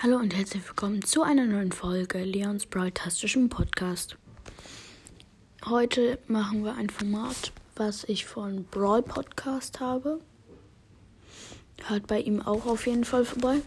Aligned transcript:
Hallo 0.00 0.16
und 0.18 0.32
herzlich 0.32 0.64
willkommen 0.64 1.02
zu 1.04 1.22
einer 1.22 1.44
neuen 1.44 1.72
Folge 1.72 2.22
Leons 2.22 2.66
Brawl-tastischen 2.66 3.48
Podcast. 3.48 4.16
Heute 5.64 6.20
machen 6.28 6.62
wir 6.62 6.76
ein 6.76 6.88
Format, 6.88 7.50
was 7.74 8.04
ich 8.04 8.24
von 8.24 8.62
Brawl 8.62 9.02
Podcast 9.02 9.80
habe. 9.80 10.20
Hört 11.82 12.06
bei 12.06 12.20
ihm 12.20 12.40
auch 12.40 12.64
auf 12.66 12.86
jeden 12.86 13.02
Fall 13.02 13.24
vorbei. 13.24 13.60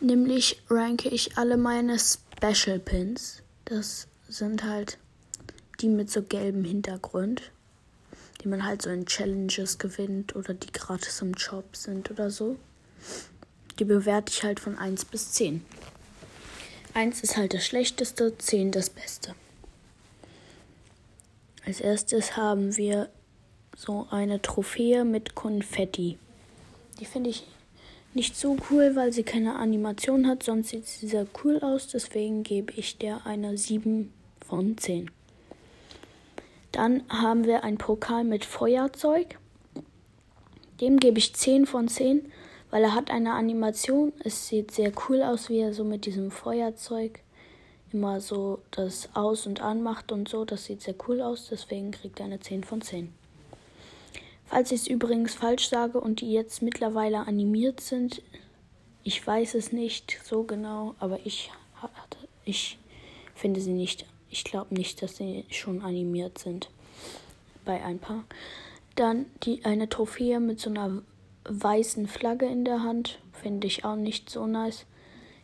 Nämlich 0.00 0.64
ranke 0.68 1.08
ich 1.10 1.38
alle 1.38 1.56
meine 1.56 1.96
Special 2.00 2.80
Pins. 2.80 3.44
Das 3.66 4.08
sind 4.28 4.64
halt 4.64 4.98
die 5.78 5.90
mit 5.90 6.10
so 6.10 6.24
gelbem 6.24 6.64
Hintergrund, 6.64 7.52
die 8.42 8.48
man 8.48 8.64
halt 8.64 8.82
so 8.82 8.90
in 8.90 9.06
Challenges 9.06 9.78
gewinnt 9.78 10.34
oder 10.34 10.54
die 10.54 10.72
gratis 10.72 11.22
im 11.22 11.38
Shop 11.38 11.76
sind 11.76 12.10
oder 12.10 12.32
so. 12.32 12.56
Die 13.80 13.86
bewerte 13.86 14.30
ich 14.30 14.42
halt 14.42 14.60
von 14.60 14.76
1 14.76 15.06
bis 15.06 15.32
10. 15.32 15.64
1 16.92 17.22
ist 17.22 17.38
halt 17.38 17.54
das 17.54 17.64
Schlechteste, 17.64 18.36
10 18.36 18.72
das 18.72 18.90
Beste. 18.90 19.34
Als 21.64 21.80
erstes 21.80 22.36
haben 22.36 22.76
wir 22.76 23.08
so 23.74 24.06
eine 24.10 24.42
Trophäe 24.42 25.06
mit 25.06 25.34
Konfetti. 25.34 26.18
Die 27.00 27.06
finde 27.06 27.30
ich 27.30 27.46
nicht 28.12 28.36
so 28.36 28.58
cool, 28.70 28.96
weil 28.96 29.14
sie 29.14 29.22
keine 29.22 29.56
Animation 29.56 30.26
hat, 30.26 30.42
sonst 30.42 30.68
sieht 30.68 30.86
sie 30.86 31.08
sehr 31.08 31.26
cool 31.42 31.58
aus. 31.60 31.88
Deswegen 31.88 32.42
gebe 32.42 32.74
ich 32.74 32.98
der 32.98 33.24
eine 33.24 33.56
7 33.56 34.12
von 34.46 34.76
10. 34.76 35.10
Dann 36.72 37.02
haben 37.08 37.46
wir 37.46 37.64
einen 37.64 37.78
Pokal 37.78 38.24
mit 38.24 38.44
Feuerzeug. 38.44 39.38
Dem 40.82 40.98
gebe 40.98 41.18
ich 41.18 41.34
10 41.34 41.64
von 41.64 41.88
10, 41.88 42.30
weil 42.70 42.84
er 42.84 42.94
hat 42.94 43.10
eine 43.10 43.34
Animation. 43.34 44.12
Es 44.24 44.48
sieht 44.48 44.70
sehr 44.70 44.92
cool 45.08 45.22
aus, 45.22 45.48
wie 45.48 45.58
er 45.58 45.74
so 45.74 45.84
mit 45.84 46.06
diesem 46.06 46.30
Feuerzeug 46.30 47.20
immer 47.92 48.20
so 48.20 48.60
das 48.70 49.08
aus 49.14 49.46
und 49.46 49.60
an 49.60 49.82
macht 49.82 50.12
und 50.12 50.28
so. 50.28 50.44
Das 50.44 50.64
sieht 50.64 50.82
sehr 50.82 50.94
cool 51.08 51.20
aus, 51.20 51.48
deswegen 51.50 51.90
kriegt 51.90 52.20
er 52.20 52.26
eine 52.26 52.40
10 52.40 52.64
von 52.64 52.80
10. 52.80 53.12
Falls 54.46 54.72
ich 54.72 54.82
es 54.82 54.86
übrigens 54.88 55.34
falsch 55.34 55.68
sage 55.68 56.00
und 56.00 56.20
die 56.20 56.32
jetzt 56.32 56.62
mittlerweile 56.62 57.26
animiert 57.26 57.80
sind, 57.80 58.22
ich 59.02 59.24
weiß 59.24 59.54
es 59.54 59.72
nicht 59.72 60.18
so 60.24 60.42
genau, 60.42 60.94
aber 60.98 61.18
ich, 61.24 61.50
ich 62.44 62.78
finde 63.34 63.60
sie 63.60 63.72
nicht. 63.72 64.06
Ich 64.28 64.44
glaube 64.44 64.74
nicht, 64.74 65.02
dass 65.02 65.16
sie 65.16 65.44
schon 65.50 65.82
animiert 65.82 66.38
sind. 66.38 66.68
Bei 67.64 67.82
ein 67.82 67.98
paar. 67.98 68.24
Dann 68.94 69.26
die, 69.42 69.64
eine 69.64 69.88
Trophäe 69.88 70.40
mit 70.40 70.60
so 70.60 70.70
einer 70.70 71.02
weißen 71.50 72.06
Flagge 72.06 72.46
in 72.46 72.64
der 72.64 72.82
Hand. 72.82 73.18
Finde 73.32 73.66
ich 73.66 73.84
auch 73.84 73.96
nicht 73.96 74.30
so 74.30 74.46
nice. 74.46 74.86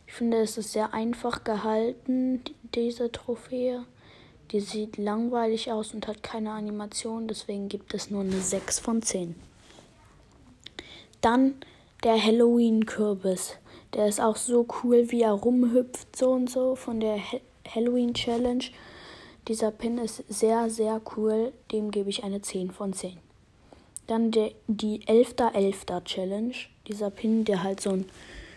Ich 0.07 0.13
finde, 0.13 0.37
es 0.37 0.57
ist 0.57 0.71
sehr 0.71 0.93
einfach 0.93 1.43
gehalten, 1.43 2.41
diese 2.73 3.11
Trophäe. 3.11 3.83
Die 4.51 4.61
sieht 4.61 4.97
langweilig 4.97 5.71
aus 5.71 5.93
und 5.93 6.07
hat 6.07 6.23
keine 6.23 6.51
Animation, 6.51 7.27
deswegen 7.27 7.67
gibt 7.67 7.93
es 7.93 8.09
nur 8.09 8.21
eine 8.21 8.39
6 8.39 8.79
von 8.79 9.01
10. 9.01 9.35
Dann 11.19 11.55
der 12.03 12.23
Halloween-Kürbis. 12.23 13.57
Der 13.93 14.07
ist 14.07 14.21
auch 14.21 14.37
so 14.37 14.65
cool, 14.81 15.11
wie 15.11 15.23
er 15.23 15.33
rumhüpft, 15.33 16.15
so 16.15 16.31
und 16.31 16.49
so, 16.49 16.75
von 16.75 17.01
der 17.01 17.19
Halloween 17.67 18.13
Challenge. 18.13 18.63
Dieser 19.47 19.71
Pin 19.71 19.97
ist 19.97 20.23
sehr, 20.29 20.69
sehr 20.69 21.01
cool. 21.15 21.51
Dem 21.71 21.91
gebe 21.91 22.09
ich 22.09 22.23
eine 22.23 22.41
10 22.41 22.71
von 22.71 22.93
10. 22.93 23.17
Dann 24.07 24.31
der, 24.31 24.51
die 24.67 25.01
11.11. 25.01 25.53
.11. 25.53 26.03
Challenge. 26.05 26.55
Dieser 26.87 27.09
Pin, 27.09 27.43
der 27.45 27.63
halt 27.63 27.81
so 27.81 27.91
ein 27.91 28.05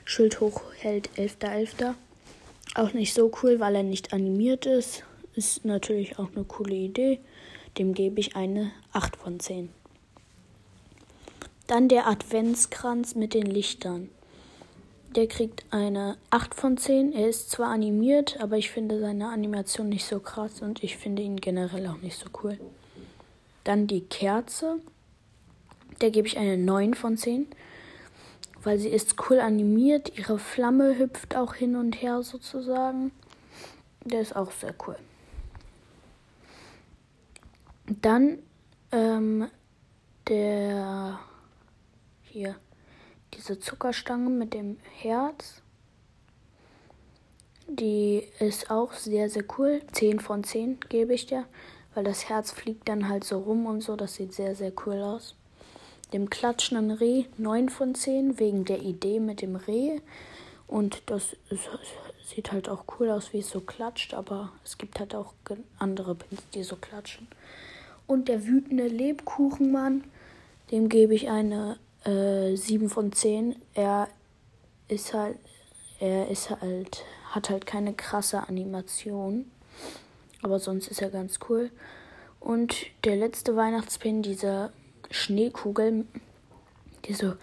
Schild 0.04 0.40
hochhält, 0.40 1.10
11.11. 1.16 1.66
.11. 1.76 1.94
Auch 2.76 2.92
nicht 2.92 3.14
so 3.14 3.30
cool, 3.42 3.58
weil 3.58 3.74
er 3.74 3.82
nicht 3.82 4.12
animiert 4.12 4.66
ist. 4.66 5.04
Ist 5.34 5.64
natürlich 5.64 6.18
auch 6.18 6.28
eine 6.34 6.44
coole 6.44 6.74
Idee. 6.74 7.18
Dem 7.78 7.94
gebe 7.94 8.20
ich 8.20 8.36
eine 8.36 8.70
8 8.92 9.16
von 9.16 9.40
10. 9.40 9.70
Dann 11.66 11.88
der 11.88 12.06
Adventskranz 12.06 13.14
mit 13.14 13.34
den 13.34 13.46
Lichtern. 13.46 14.08
Der 15.16 15.26
kriegt 15.26 15.64
eine 15.70 16.16
8 16.30 16.54
von 16.54 16.76
10. 16.76 17.12
Er 17.12 17.28
ist 17.28 17.50
zwar 17.50 17.68
animiert, 17.68 18.38
aber 18.40 18.56
ich 18.56 18.70
finde 18.70 19.00
seine 19.00 19.28
Animation 19.28 19.88
nicht 19.88 20.04
so 20.04 20.20
krass 20.20 20.62
und 20.62 20.84
ich 20.84 20.96
finde 20.96 21.22
ihn 21.22 21.36
generell 21.36 21.88
auch 21.88 22.00
nicht 22.00 22.16
so 22.16 22.26
cool. 22.42 22.58
Dann 23.64 23.86
die 23.88 24.02
Kerze. 24.02 24.80
Der 26.00 26.10
gebe 26.10 26.26
ich 26.26 26.38
eine 26.38 26.56
9 26.56 26.94
von 26.94 27.16
10. 27.16 27.46
Weil 28.62 28.78
sie 28.78 28.88
ist 28.88 29.16
cool 29.28 29.40
animiert. 29.40 30.18
Ihre 30.18 30.38
Flamme 30.38 30.98
hüpft 30.98 31.36
auch 31.36 31.54
hin 31.54 31.76
und 31.76 32.02
her 32.02 32.22
sozusagen. 32.22 33.10
Der 34.04 34.20
ist 34.20 34.36
auch 34.36 34.50
sehr 34.50 34.74
cool. 34.86 34.96
Dann 37.86 38.38
ähm, 38.92 39.48
der 40.28 41.20
hier 42.22 42.56
diese 43.34 43.58
Zuckerstange 43.58 44.30
mit 44.30 44.54
dem 44.54 44.78
Herz. 44.96 45.62
Die 47.66 48.24
ist 48.40 48.70
auch 48.70 48.92
sehr, 48.92 49.30
sehr 49.30 49.44
cool. 49.58 49.80
10 49.92 50.20
von 50.20 50.44
10 50.44 50.80
gebe 50.88 51.14
ich 51.14 51.26
dir, 51.26 51.46
weil 51.94 52.04
das 52.04 52.28
Herz 52.28 52.50
fliegt 52.50 52.88
dann 52.88 53.08
halt 53.08 53.24
so 53.24 53.38
rum 53.38 53.66
und 53.66 53.80
so. 53.80 53.96
Das 53.96 54.14
sieht 54.14 54.32
sehr, 54.32 54.54
sehr 54.54 54.72
cool 54.84 55.00
aus 55.02 55.36
dem 56.12 56.30
klatschenden 56.30 56.90
Reh 56.90 57.24
9 57.38 57.68
von 57.68 57.94
10 57.94 58.38
wegen 58.38 58.64
der 58.64 58.80
Idee 58.80 59.20
mit 59.20 59.42
dem 59.42 59.56
Reh. 59.56 60.00
Und 60.66 61.02
das 61.06 61.36
ist, 61.50 61.68
sieht 62.24 62.52
halt 62.52 62.68
auch 62.68 62.84
cool 62.98 63.10
aus, 63.10 63.32
wie 63.32 63.38
es 63.38 63.50
so 63.50 63.60
klatscht, 63.60 64.14
aber 64.14 64.52
es 64.64 64.78
gibt 64.78 65.00
halt 65.00 65.14
auch 65.14 65.34
andere 65.78 66.14
Pins, 66.14 66.42
die 66.54 66.62
so 66.62 66.76
klatschen. 66.76 67.28
Und 68.06 68.28
der 68.28 68.46
wütende 68.46 68.88
Lebkuchenmann, 68.88 70.04
dem 70.70 70.88
gebe 70.88 71.14
ich 71.14 71.28
eine 71.28 71.78
äh, 72.04 72.56
7 72.56 72.88
von 72.88 73.12
10. 73.12 73.56
Er 73.74 74.08
ist 74.88 75.14
halt, 75.14 75.38
er 75.98 76.28
ist 76.28 76.50
halt, 76.50 77.04
hat 77.30 77.50
halt 77.50 77.66
keine 77.66 77.92
krasse 77.94 78.48
Animation. 78.48 79.50
Aber 80.42 80.58
sonst 80.58 80.88
ist 80.88 81.02
er 81.02 81.10
ganz 81.10 81.38
cool. 81.48 81.70
Und 82.40 82.86
der 83.04 83.16
letzte 83.16 83.54
Weihnachtspin, 83.56 84.22
dieser 84.22 84.72
Schneekugel, 85.10 86.06
die 87.04 87.14
so 87.14 87.34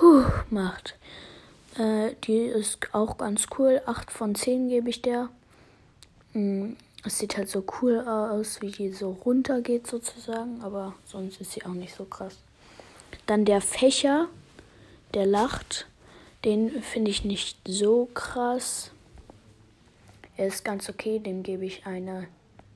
huh, 0.00 0.24
macht. 0.50 0.96
Äh, 1.78 2.14
die 2.24 2.38
ist 2.38 2.94
auch 2.94 3.18
ganz 3.18 3.46
cool. 3.58 3.80
8 3.86 4.10
von 4.10 4.34
10 4.34 4.68
gebe 4.68 4.90
ich 4.90 5.02
der. 5.02 5.28
Mm, 6.32 6.72
es 7.04 7.18
sieht 7.18 7.36
halt 7.36 7.48
so 7.48 7.64
cool 7.80 8.00
aus, 8.00 8.60
wie 8.62 8.70
die 8.70 8.92
so 8.92 9.10
runtergeht 9.24 9.86
sozusagen, 9.86 10.62
aber 10.62 10.94
sonst 11.04 11.40
ist 11.40 11.52
sie 11.52 11.64
auch 11.64 11.74
nicht 11.74 11.94
so 11.94 12.04
krass. 12.04 12.38
Dann 13.26 13.44
der 13.44 13.60
Fächer, 13.60 14.28
der 15.14 15.26
lacht. 15.26 15.86
Den 16.44 16.82
finde 16.82 17.10
ich 17.10 17.24
nicht 17.24 17.58
so 17.66 18.08
krass. 18.14 18.90
Er 20.36 20.48
ist 20.48 20.64
ganz 20.64 20.88
okay, 20.88 21.18
dem 21.18 21.42
gebe 21.42 21.64
ich 21.64 21.86
eine 21.86 22.26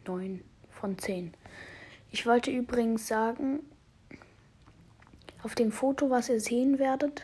9 0.07 0.43
von 0.71 0.99
10. 0.99 1.35
Ich 2.13 2.27
wollte 2.27 2.51
übrigens 2.51 3.09
sagen, 3.09 3.61
auf 5.47 5.55
dem 5.55 5.71
Foto, 5.71 6.11
was 6.11 6.29
ihr 6.29 6.41
sehen 6.41 6.81
werdet, 6.81 7.23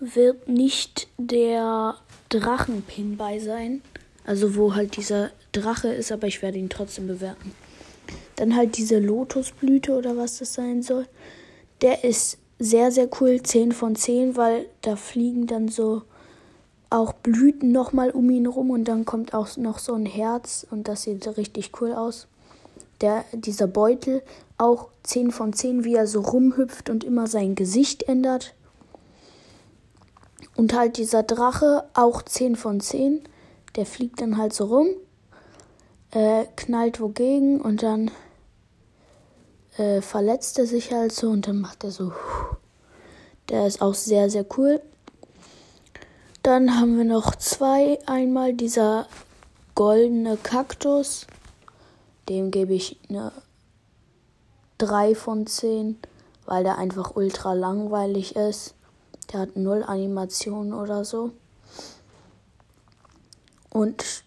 wird 0.00 0.48
nicht 0.48 1.06
der 1.18 1.94
Drachenpin 2.30 3.16
bei 3.16 3.38
sein. 3.38 3.80
Also 4.24 4.56
wo 4.56 4.74
halt 4.74 4.96
dieser 4.96 5.30
Drache 5.52 5.86
ist, 5.86 6.10
aber 6.10 6.26
ich 6.26 6.42
werde 6.42 6.58
ihn 6.58 6.68
trotzdem 6.68 7.06
bewerten. 7.06 7.52
Dann 8.34 8.56
halt 8.56 8.76
diese 8.76 8.98
Lotusblüte 8.98 9.92
oder 9.96 10.16
was 10.16 10.38
das 10.38 10.54
sein 10.54 10.82
soll. 10.82 11.06
Der 11.80 12.02
ist 12.02 12.38
sehr, 12.58 12.90
sehr 12.90 13.08
cool. 13.20 13.40
10 13.40 13.70
von 13.70 13.94
10, 13.94 14.36
weil 14.36 14.66
da 14.80 14.96
fliegen 14.96 15.46
dann 15.46 15.68
so 15.68 16.02
auch 16.90 17.12
Blüten 17.12 17.70
nochmal 17.70 18.10
um 18.10 18.28
ihn 18.30 18.46
rum 18.46 18.70
und 18.70 18.86
dann 18.86 19.04
kommt 19.04 19.32
auch 19.32 19.56
noch 19.56 19.78
so 19.78 19.94
ein 19.94 20.06
Herz 20.06 20.66
und 20.68 20.88
das 20.88 21.02
sieht 21.02 21.24
richtig 21.36 21.70
cool 21.80 21.92
aus 21.92 22.26
der, 23.02 23.24
dieser 23.32 23.66
Beutel 23.66 24.22
auch 24.58 24.88
10 25.02 25.32
von 25.32 25.52
10, 25.52 25.84
wie 25.84 25.94
er 25.94 26.06
so 26.06 26.20
rumhüpft 26.20 26.88
und 26.88 27.04
immer 27.04 27.26
sein 27.26 27.54
Gesicht 27.54 28.04
ändert. 28.04 28.54
Und 30.54 30.74
halt 30.74 30.96
dieser 30.96 31.22
Drache 31.22 31.84
auch 31.94 32.22
10 32.22 32.56
von 32.56 32.80
10. 32.80 33.22
Der 33.76 33.86
fliegt 33.86 34.20
dann 34.20 34.36
halt 34.36 34.52
so 34.52 34.66
rum, 34.66 34.88
äh, 36.12 36.44
knallt 36.56 37.00
wogegen 37.00 37.60
und 37.60 37.82
dann 37.82 38.10
äh, 39.78 40.00
verletzt 40.02 40.58
er 40.58 40.66
sich 40.66 40.92
halt 40.92 41.12
so 41.12 41.30
und 41.30 41.48
dann 41.48 41.60
macht 41.60 41.84
er 41.84 41.90
so. 41.90 42.12
Der 43.48 43.66
ist 43.66 43.82
auch 43.82 43.94
sehr, 43.94 44.30
sehr 44.30 44.44
cool. 44.56 44.80
Dann 46.42 46.78
haben 46.78 46.96
wir 46.98 47.04
noch 47.04 47.34
zwei. 47.36 47.98
Einmal 48.06 48.52
dieser 48.52 49.06
goldene 49.74 50.36
Kaktus. 50.36 51.26
Dem 52.28 52.50
gebe 52.50 52.74
ich 52.74 52.98
eine 53.08 53.32
3 54.78 55.14
von 55.14 55.46
10, 55.46 55.98
weil 56.46 56.64
der 56.64 56.78
einfach 56.78 57.16
ultra 57.16 57.52
langweilig 57.52 58.36
ist. 58.36 58.74
Der 59.32 59.40
hat 59.40 59.56
null 59.56 59.82
Animationen 59.82 60.74
oder 60.74 61.04
so. 61.04 61.30
Und 63.70 64.24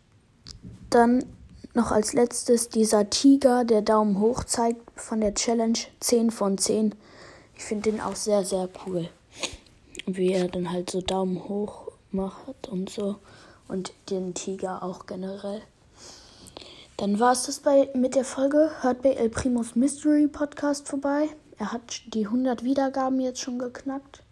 dann 0.90 1.26
noch 1.74 1.92
als 1.92 2.14
letztes 2.14 2.70
dieser 2.70 3.10
Tiger, 3.10 3.66
der 3.66 3.82
Daumen 3.82 4.20
hoch 4.20 4.46
zeigt 4.46 4.80
von 5.00 5.20
der 5.20 5.34
Challenge 5.34 5.78
10 6.00 6.32
von 6.32 6.58
10. 6.58 6.96
Ich 7.58 7.64
finde 7.64 7.92
den 7.92 8.02
auch 8.02 8.16
sehr, 8.16 8.44
sehr 8.46 8.70
cool. 8.86 9.10
Wie 10.06 10.32
er 10.32 10.48
dann 10.48 10.72
halt 10.72 10.90
so 10.90 11.02
Daumen 11.02 11.48
hoch 11.48 11.92
macht 12.12 12.68
und 12.70 12.90
so. 12.90 13.18
Und 13.68 13.94
den 14.10 14.34
Tiger 14.34 14.84
auch 14.84 15.06
generell. 15.06 15.62
Dann 16.98 17.20
war 17.20 17.34
es 17.34 17.44
das 17.44 17.60
bei, 17.60 17.90
mit 17.94 18.16
der 18.16 18.24
Folge. 18.24 18.72
Hört 18.82 19.02
bei 19.02 19.12
El 19.12 19.30
Primos 19.30 19.76
Mystery 19.76 20.28
Podcast 20.28 20.88
vorbei. 20.88 21.30
Er 21.58 21.72
hat 21.72 22.02
die 22.14 22.26
100 22.26 22.64
Wiedergaben 22.64 23.20
jetzt 23.20 23.42
schon 23.42 23.60
geknackt. 23.60 24.24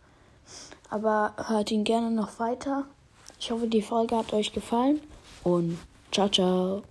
Aber 0.90 1.34
hört 1.48 1.72
ihn 1.72 1.84
gerne 1.84 2.12
noch 2.12 2.40
weiter. 2.40 2.86
Ich 3.40 3.52
hoffe, 3.52 3.68
die 3.68 3.82
Folge 3.82 4.16
hat 4.16 4.32
euch 4.32 4.54
gefallen. 4.54 5.02
Und 5.44 5.78
ciao, 6.12 6.30
ciao. 6.30 6.84